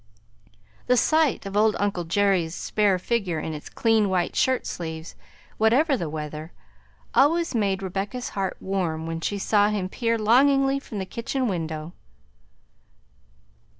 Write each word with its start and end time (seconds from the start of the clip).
The 0.87 0.97
sight 0.97 1.45
of 1.45 1.55
old 1.55 1.75
uncle 1.77 2.05
Jerry's 2.05 2.55
spare 2.55 2.97
figure 2.97 3.39
in 3.39 3.53
its 3.53 3.69
clean 3.69 4.09
white 4.09 4.35
shirt 4.35 4.65
sleeves, 4.65 5.13
whatever 5.59 5.95
the 5.95 6.09
weather, 6.09 6.51
always 7.13 7.53
made 7.53 7.83
Rebecca's 7.83 8.29
heart 8.29 8.57
warm 8.59 9.05
when 9.05 9.21
she 9.21 9.37
saw 9.37 9.69
him 9.69 9.89
peer 9.89 10.17
longingly 10.17 10.79
from 10.79 10.97
the 10.97 11.05
kitchen 11.05 11.47
window. 11.47 11.93